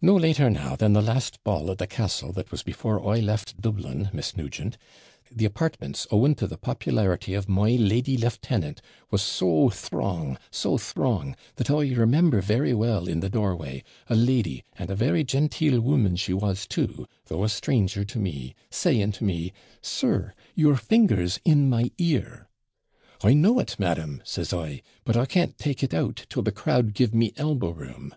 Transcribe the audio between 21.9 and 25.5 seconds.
ear." "I know it, madam," says I, "but I